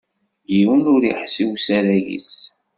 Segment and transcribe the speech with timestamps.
[0.55, 2.33] Yiwen ur iḥess i usarag-is.